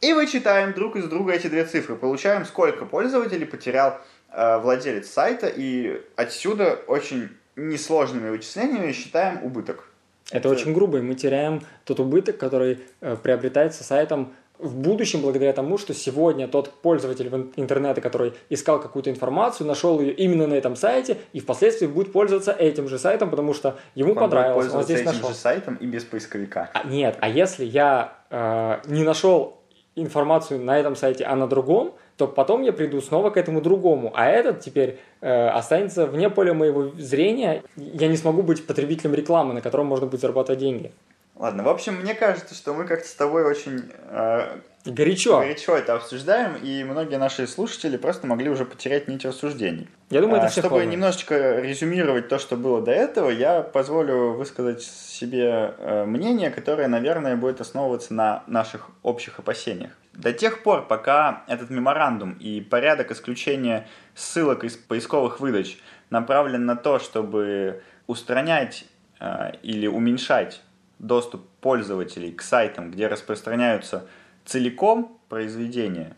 [0.00, 1.96] и вычитаем друг из друга эти две цифры.
[1.96, 9.88] Получаем, сколько пользователей потерял э, владелец сайта, и отсюда очень несложными вычислениями считаем убыток.
[10.30, 10.50] Это, Это...
[10.50, 15.78] очень грубо, и мы теряем тот убыток, который э, приобретается сайтом в будущем благодаря тому,
[15.78, 21.18] что сегодня тот пользователь интернета, который искал какую-то информацию, нашел ее именно на этом сайте
[21.32, 24.66] и впоследствии будет пользоваться этим же сайтом, потому что ему он понравилось.
[24.66, 25.28] Будет он здесь этим нашел.
[25.28, 26.70] же сайтом и без поисковика.
[26.72, 29.58] А, нет, а если я э, не нашел
[29.94, 34.12] информацию на этом сайте, а на другом, то потом я приду снова к этому другому,
[34.14, 37.62] а этот теперь э, останется вне поля моего зрения.
[37.76, 40.92] Я не смогу быть потребителем рекламы, на котором можно будет зарабатывать деньги.
[41.38, 45.38] Ладно, в общем, мне кажется, что мы как-то с тобой очень э, горячо.
[45.38, 49.88] горячо это обсуждаем, и многие наши слушатели просто могли уже потерять нить рассуждений.
[50.10, 50.90] Я думаю, это а, Чтобы волнует.
[50.90, 57.36] немножечко резюмировать то, что было до этого, я позволю высказать себе э, мнение, которое, наверное,
[57.36, 59.92] будет основываться на наших общих опасениях.
[60.14, 65.78] До тех пор, пока этот меморандум и порядок исключения ссылок из поисковых выдач
[66.10, 68.86] направлен на то, чтобы устранять
[69.20, 70.62] э, или уменьшать
[70.98, 74.06] доступ пользователей к сайтам, где распространяются
[74.44, 76.16] целиком произведения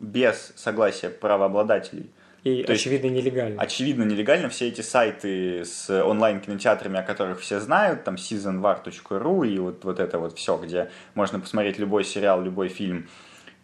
[0.00, 2.10] без согласия правообладателей.
[2.44, 3.60] И То очевидно есть, нелегально.
[3.60, 4.50] Очевидно нелегально.
[4.50, 10.18] Все эти сайты с онлайн-кинотеатрами, о которых все знают, там seasonvar.ru и вот, вот это
[10.18, 13.08] вот все, где можно посмотреть любой сериал, любой фильм,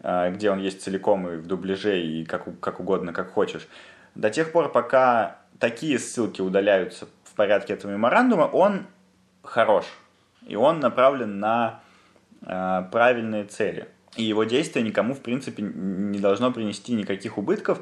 [0.01, 3.67] э, где он есть целиком и в дубляже, и как, как угодно, как хочешь.
[4.15, 8.87] До тех пор, пока такие ссылки удаляются в порядке этого меморандума, он
[9.43, 9.85] хорош
[10.45, 11.81] и он направлен на
[12.41, 13.87] э, правильные цели.
[14.15, 17.81] И его действие никому, в принципе, не должно принести никаких убытков,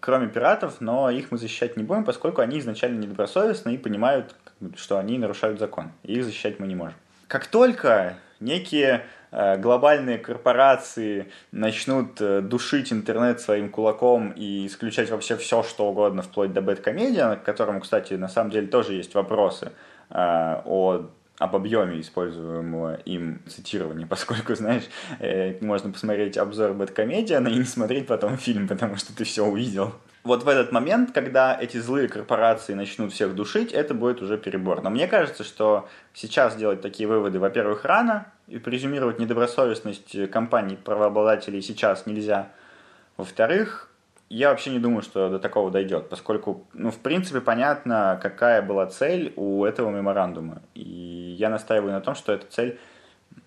[0.00, 4.34] кроме пиратов, но их мы защищать не будем, поскольку они изначально недобросовестны и понимают,
[4.76, 5.90] что они нарушают закон.
[6.02, 6.96] И их защищать мы не можем.
[7.26, 15.36] Как только некие э, глобальные корпорации начнут э, душить интернет своим кулаком и исключать вообще
[15.36, 19.72] все, что угодно, вплоть до бэткомедиана, к которому, кстати, на самом деле тоже есть вопросы
[20.10, 21.06] э, о
[21.38, 24.84] об объеме используемого им цитирования, поскольку, знаешь,
[25.18, 29.92] э, можно посмотреть обзор Бэткомедиана и не смотреть потом фильм, потому что ты все увидел.
[30.22, 34.80] Вот в этот момент, когда эти злые корпорации начнут всех душить, это будет уже перебор.
[34.80, 41.60] Но мне кажется, что сейчас делать такие выводы, во-первых, рано, и презюмировать недобросовестность компаний правообладателей
[41.60, 42.48] сейчас нельзя.
[43.18, 43.90] Во-вторых,
[44.30, 48.86] я вообще не думаю, что до такого дойдет, поскольку, ну, в принципе, понятно, какая была
[48.86, 50.62] цель у этого меморандума.
[50.74, 52.78] И я настаиваю на том, что эта цель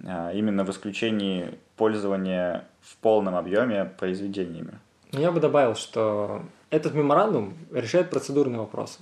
[0.05, 4.79] а, именно в исключении пользования в полном объеме произведениями.
[5.11, 8.99] Я бы добавил, что этот меморандум решает процедурные вопросы.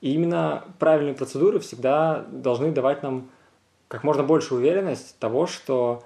[0.00, 3.30] И именно правильные процедуры всегда должны давать нам
[3.88, 6.02] как можно больше уверенность того, что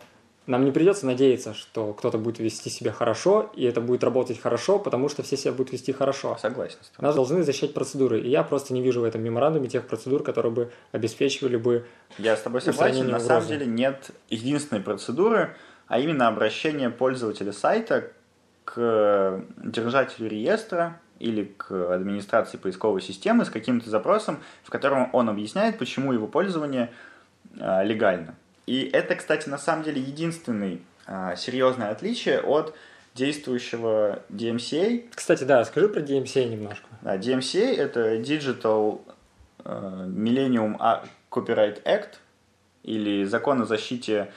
[0.49, 4.79] нам не придется надеяться, что кто-то будет вести себя хорошо, и это будет работать хорошо,
[4.79, 6.39] потому что все себя будут вести хорошо.
[6.41, 6.79] Согласен.
[6.99, 10.51] Нас должны защищать процедуры, и я просто не вижу в этом меморандуме тех процедур, которые
[10.51, 15.55] бы обеспечивали бы Я с тобой согласен, на самом деле нет единственной процедуры,
[15.87, 18.11] а именно обращение пользователя сайта
[18.65, 25.79] к держателю реестра или к администрации поисковой системы с каким-то запросом, в котором он объясняет,
[25.79, 26.91] почему его пользование
[27.59, 28.35] э, легально.
[28.69, 32.75] И это, кстати, на самом деле единственный а, серьезное отличие от
[33.15, 35.09] действующего DMCA.
[35.15, 36.87] Кстати, да, скажи про DMCA немножко.
[37.01, 39.01] Да, DMCA это Digital
[39.65, 40.79] uh, Millennium
[41.31, 42.17] Copyright Act
[42.83, 44.31] или закон о защите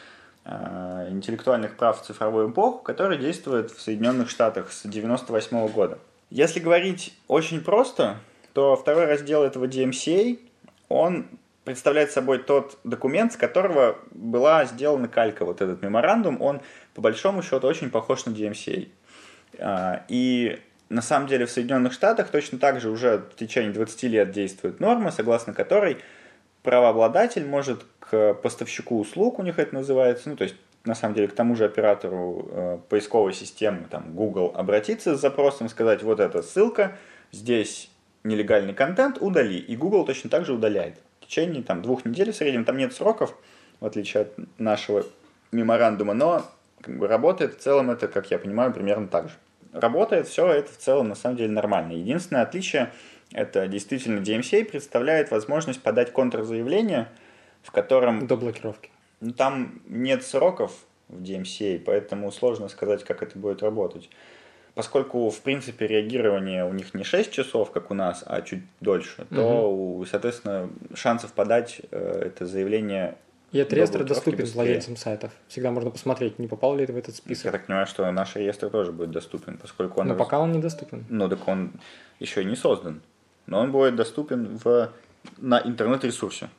[0.45, 5.99] uh, интеллектуальных прав в цифровую эпоху, который действует в Соединенных Штатах с 1998 года.
[6.29, 8.15] Если говорить очень просто,
[8.53, 10.39] то второй раздел этого DMCA,
[10.87, 11.27] он
[11.63, 16.61] представляет собой тот документ, с которого была сделана калька, вот этот меморандум, он
[16.93, 18.89] по большому счету очень похож на DMCA.
[19.59, 24.03] А, и на самом деле в Соединенных Штатах точно так же уже в течение 20
[24.03, 25.97] лет действует норма, согласно которой
[26.63, 31.27] правообладатель может к поставщику услуг, у них это называется, ну то есть на самом деле
[31.27, 36.41] к тому же оператору э, поисковой системы, там Google, обратиться с запросом, сказать вот эта
[36.41, 36.97] ссылка,
[37.31, 37.91] здесь
[38.23, 39.57] нелегальный контент, удали.
[39.57, 40.95] И Google точно так же удаляет
[41.31, 42.65] течение там, двух недель в среднем.
[42.65, 43.35] Там нет сроков,
[43.79, 45.05] в отличие от нашего
[45.51, 46.45] меморандума, но
[46.81, 49.35] как бы, работает в целом это, как я понимаю, примерно так же.
[49.71, 51.93] Работает все это в целом на самом деле нормально.
[51.93, 52.91] Единственное отличие
[53.31, 57.07] это действительно DMCA представляет возможность подать контрзаявление,
[57.63, 58.27] в котором...
[58.27, 58.89] До блокировки.
[59.21, 60.73] Ну, там нет сроков,
[61.07, 64.09] в DMCA, поэтому сложно сказать, как это будет работать.
[64.73, 69.25] Поскольку, в принципе, реагирование у них не 6 часов, как у нас, а чуть дольше,
[69.29, 70.05] то, угу.
[70.05, 73.17] соответственно, шансов подать э, это заявление
[73.51, 74.55] и этот реестр доступен быстрее.
[74.55, 75.31] владельцам сайтов.
[75.49, 77.45] Всегда можно посмотреть, не попал ли это в этот список.
[77.45, 80.07] Я так понимаю, что наш реестр тоже будет доступен, поскольку он...
[80.07, 81.05] Но пока он недоступен.
[81.09, 81.73] Ну, так он
[82.19, 83.01] еще и не создан.
[83.47, 84.89] Но он будет доступен в...
[85.37, 86.49] на интернет-ресурсе.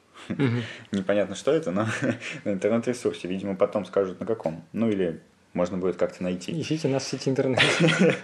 [0.92, 1.86] Непонятно, что это, но
[2.44, 3.26] на интернет-ресурсе.
[3.26, 4.62] Видимо, потом скажут, на каком.
[4.74, 5.20] Ну, или
[5.52, 6.58] можно будет как-то найти.
[6.60, 7.60] Ищите нас в сети интернет.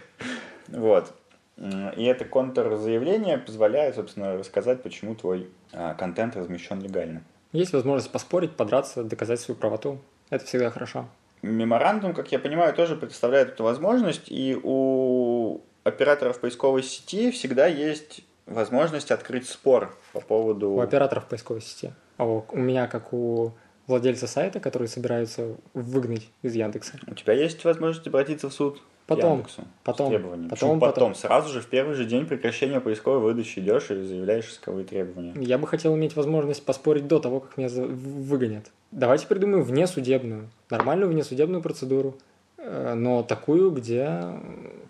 [0.69, 1.15] Вот.
[1.57, 7.23] И это контрзаявление позволяет, собственно, рассказать, почему твой а, контент размещен легально.
[7.53, 9.99] Есть возможность поспорить, подраться, доказать свою правоту.
[10.29, 11.09] Это всегда хорошо.
[11.41, 18.21] Меморандум, как я понимаю, тоже представляет эту возможность, и у операторов поисковой сети всегда есть
[18.47, 20.71] возможность открыть спор по поводу...
[20.71, 21.93] У операторов поисковой сети.
[22.19, 23.53] А у меня, как у
[23.89, 27.01] владельца сайта, которые собираются выгнать из Яндекса.
[27.09, 28.81] У тебя есть возможность обратиться в суд?
[29.07, 30.51] Потом, Яндексу потом, требованием.
[30.51, 34.51] потом, потом, потом, сразу же в первый же день прекращения поисковой выдачи идешь и заявляешь
[34.51, 35.33] исковые требования.
[35.41, 38.71] Я бы хотел иметь возможность поспорить до того, как меня выгонят.
[38.91, 42.19] Давайте придумаем внесудебную, нормальную внесудебную процедуру,
[42.59, 44.25] э, но такую, где...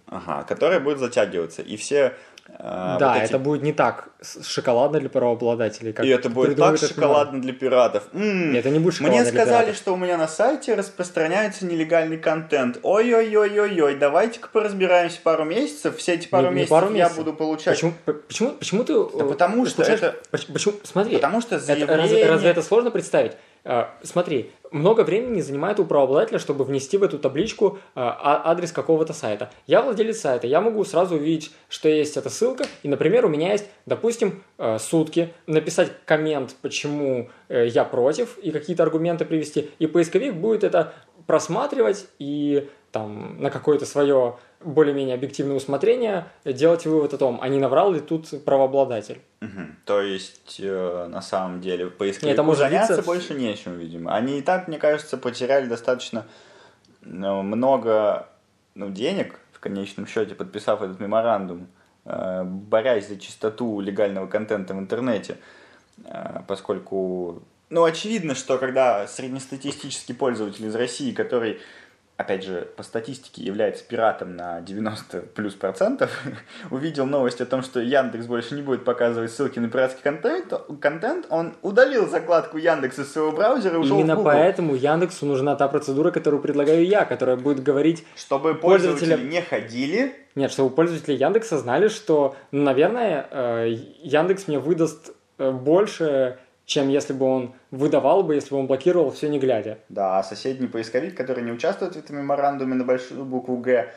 [0.07, 1.63] Ага, которая будет затягиваться.
[1.63, 2.15] И все
[2.61, 3.25] а, да, вот эти...
[3.27, 4.09] это будет не так
[4.43, 5.93] шоколадно для правообладателей.
[5.93, 8.05] Как и это будет так шоколадно для пиратов.
[8.13, 9.77] М-м, это не будет шоколадно Мне сказали, пиратов.
[9.77, 12.79] что у меня на сайте распространяется нелегальный контент.
[12.83, 15.97] Ой-ой-ой-ой-ой, давайте-ка поразбираемся пару месяцев.
[15.99, 17.75] Все эти пару, не, месяцев, не пару месяцев я буду получать.
[17.75, 17.93] Почему,
[18.27, 18.95] почему, почему ты...
[18.95, 20.17] Да потому что это...
[20.31, 21.95] Почему, смотри, потому что заявление...
[21.95, 23.33] это, разве, разве это сложно представить?
[23.65, 28.73] А, смотри, много времени занимает у правообладателя, чтобы внести в эту табличку а, а, адрес
[28.73, 29.51] какого-то сайта.
[29.67, 33.53] Я владелец сайта, я могу сразу увидеть, что есть эта ссылка, и, например, у меня
[33.53, 34.43] есть, допустим,
[34.79, 40.93] сутки, написать коммент, почему э, я против, и какие-то аргументы привести, и поисковик будет это
[41.27, 47.59] просматривать и там на какое-то свое более-менее объективное усмотрение делать вывод о том, а не
[47.59, 49.21] наврал ли тут правообладатель.
[49.41, 49.61] Угу.
[49.85, 53.07] То есть, э, на самом деле, поисковику это может заняться длиться...
[53.07, 54.15] больше нечем, видимо.
[54.15, 56.27] Они и так, мне кажется, потеряли достаточно
[57.03, 58.29] ну, много
[58.75, 61.69] ну, денег, в конечном счете, подписав этот меморандум,
[62.05, 65.37] э, борясь за чистоту легального контента в интернете,
[66.05, 71.61] э, поскольку ну, очевидно, что когда среднестатистический пользователь из России, который
[72.19, 76.11] опять же, по статистике является пиратом на 90 плюс процентов,
[76.71, 81.27] увидел новость о том, что Яндекс больше не будет показывать ссылки на пиратский контент, контент
[81.31, 84.33] он удалил закладку Яндекса из своего браузера и ушел Именно в Google.
[84.33, 88.05] поэтому Яндексу нужна та процедура, которую предлагаю я, которая будет говорить...
[88.17, 89.31] Чтобы пользователи пользователя...
[89.31, 90.15] не ходили...
[90.35, 96.91] Нет, чтобы пользователи Яндекса знали, что, ну, наверное, э, Яндекс мне выдаст э, больше чем
[96.91, 99.79] если бы он выдавал бы, если бы он блокировал все не глядя.
[99.89, 103.91] Да, а соседний поисковик, который не участвует в этом меморандуме на большую букву «Г»,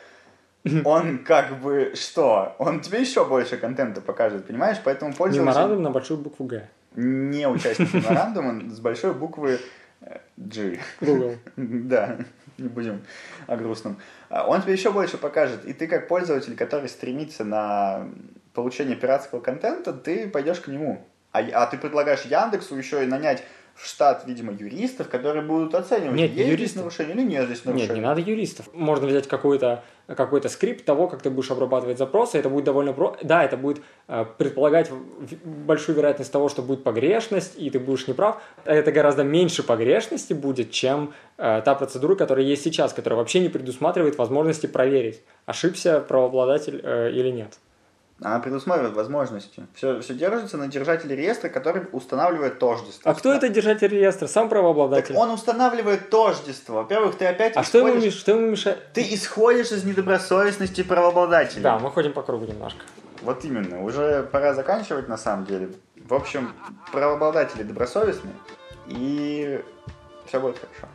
[0.84, 2.54] он как бы что?
[2.58, 4.78] Он тебе еще больше контента покажет, понимаешь?
[4.82, 5.50] Поэтому пользователь...
[5.50, 6.68] Меморандум на большую букву «Г».
[6.96, 9.58] Не участник меморандума с большой буквы
[10.00, 10.78] э, G.
[11.00, 11.34] Google.
[11.56, 12.16] Да,
[12.56, 13.02] не будем
[13.48, 13.98] о грустном.
[14.30, 15.66] А он тебе еще больше покажет.
[15.66, 18.08] И ты как пользователь, который стремится на
[18.54, 21.04] получение пиратского контента, ты пойдешь к нему.
[21.32, 23.42] А, а ты предлагаешь Яндексу еще и нанять
[23.74, 26.58] в штат, видимо, юристов, которые будут оценивать, нет, есть юристов.
[26.58, 27.88] здесь нарушение или нет здесь нарушение.
[27.88, 28.68] Нет, не надо юристов.
[28.74, 32.36] Можно взять какой-то какой скрипт того, как ты будешь обрабатывать запросы.
[32.36, 33.16] Это будет довольно про...
[33.22, 34.90] Да, это будет э, предполагать
[35.44, 38.42] большую вероятность того, что будет погрешность, и ты будешь неправ.
[38.64, 43.48] Это гораздо меньше погрешности будет, чем э, та процедура, которая есть сейчас, которая вообще не
[43.48, 47.58] предусматривает возможности проверить, ошибся правообладатель э, или нет.
[48.24, 49.66] Она предусматривает возможности.
[49.74, 53.10] Все, все держится на держателе реестра, который устанавливает тождество.
[53.10, 54.26] А кто это держатель реестра?
[54.26, 55.14] Сам правообладатель?
[55.14, 56.74] Так он устанавливает тождество.
[56.82, 57.90] Во-первых, ты опять А исходишь...
[57.92, 58.92] что, ему, что ему мешает?
[58.92, 61.62] Ты исходишь из недобросовестности правообладателя.
[61.62, 62.80] Да, мы ходим по кругу немножко.
[63.22, 63.82] Вот именно.
[63.84, 65.70] Уже пора заканчивать на самом деле.
[65.96, 66.52] В общем,
[66.90, 68.34] правообладатели добросовестные,
[68.88, 69.62] и
[70.26, 70.88] все будет хорошо.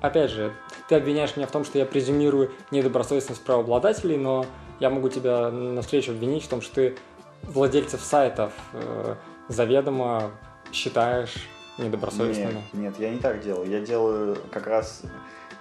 [0.00, 0.52] Опять же,
[0.88, 4.46] ты обвиняешь меня в том, что я презюмирую недобросовестность правообладателей, но
[4.80, 6.96] я могу тебя на встречу обвинить в том, что ты
[7.42, 9.14] владельцев сайтов э,
[9.48, 10.30] заведомо
[10.72, 11.34] считаешь
[11.78, 12.62] недобросовестными.
[12.72, 13.68] Нет, нет, я не так делаю.
[13.68, 15.02] Я делаю как раз,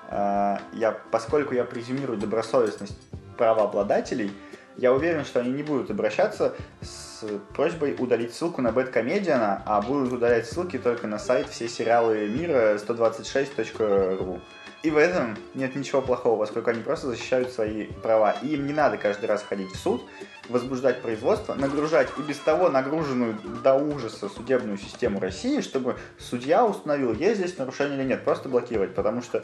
[0.09, 2.97] э, я, поскольку я презюмирую добросовестность
[3.38, 4.32] правообладателей,
[4.78, 7.24] я уверен, что они не будут обращаться с
[7.55, 12.76] просьбой удалить ссылку на Бэткомедиана, а будут удалять ссылки только на сайт все сериалы мира
[12.76, 14.39] 126.ru.
[14.88, 18.38] И в этом нет ничего плохого, поскольку они просто защищают свои права.
[18.42, 20.02] И им не надо каждый раз ходить в суд,
[20.48, 27.14] возбуждать производство, нагружать и без того нагруженную до ужаса судебную систему России, чтобы судья установил,
[27.14, 29.44] есть здесь нарушение или нет, просто блокировать, потому что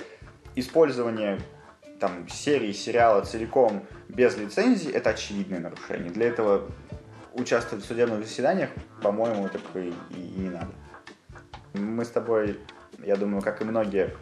[0.56, 1.42] использование
[2.00, 6.10] там серии, сериала целиком без лицензии это очевидное нарушение.
[6.10, 6.70] Для этого
[7.34, 8.70] участвовать в судебных заседаниях,
[9.02, 10.72] по-моему, так и, и не надо.
[11.74, 12.62] Мы с тобой,
[13.00, 14.16] я думаю, как и многие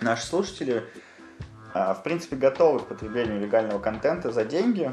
[0.00, 0.84] наши слушатели,
[1.74, 4.92] а, в принципе, готовы к потреблению легального контента за деньги,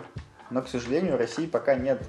[0.50, 2.02] но, к сожалению, в России пока нет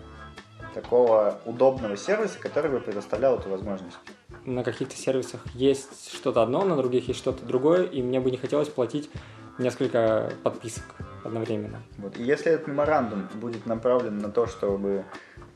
[0.74, 3.96] такого удобного сервиса, который бы предоставлял эту возможность.
[4.44, 8.36] На каких-то сервисах есть что-то одно, на других есть что-то другое, и мне бы не
[8.36, 9.10] хотелось платить
[9.58, 10.84] несколько подписок
[11.24, 11.82] одновременно.
[11.98, 12.18] Вот.
[12.18, 15.04] И если этот меморандум будет направлен на то, чтобы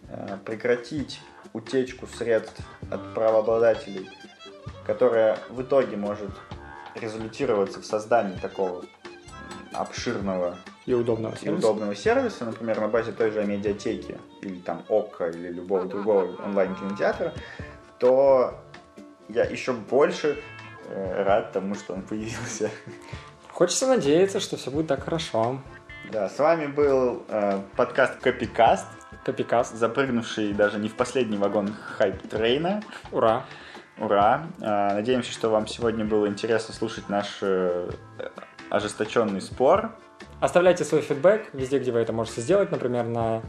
[0.09, 1.21] э, прекратить
[1.53, 4.09] утечку средств от правообладателей,
[4.87, 6.31] которая в итоге может
[6.95, 8.85] результироваться в создании такого
[9.73, 11.55] обширного и удобного сервиса.
[11.55, 16.37] И удобного сервиса, например, на базе той же медиатеки или там ОККО или любого другого
[16.43, 17.33] онлайн-кинотеатра,
[17.99, 18.59] то
[19.29, 20.39] я еще больше
[20.89, 22.71] э, рад тому, что он появился.
[23.53, 25.61] Хочется надеяться, что все будет так хорошо.
[26.11, 28.87] Да, с вами был э, подкаст Копикаст.
[29.25, 29.77] Копикаст.
[29.77, 32.83] Запрыгнувший даже не в последний вагон hype train а.
[33.13, 33.45] Ура!
[34.01, 34.47] Ура!
[34.61, 37.91] Э, надеемся, что вам сегодня было интересно слушать наш э,
[38.71, 39.91] ожесточенный спор.
[40.41, 43.43] Оставляйте свой фидбэк везде, где вы это можете сделать, например, на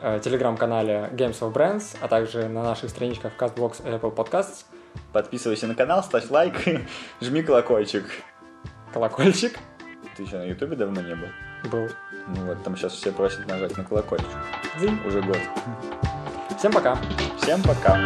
[0.00, 4.64] э, телеграм-канале Games of Brands, а также на наших страничках CastBox и Apple Podcasts.
[5.12, 6.54] Подписывайся на канал, ставь лайк,
[7.20, 8.04] жми колокольчик.
[8.92, 9.58] Колокольчик?
[10.16, 11.28] Ты еще на Ютубе давно не был?
[11.70, 11.88] Был.
[12.36, 14.28] Ну вот, там сейчас все просят нажать на колокольчик.
[14.78, 14.98] Зинь.
[15.04, 15.38] Уже год.
[16.56, 16.96] Всем пока.
[17.40, 17.98] Всем пока.